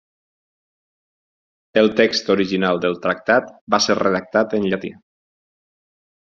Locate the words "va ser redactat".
3.75-4.57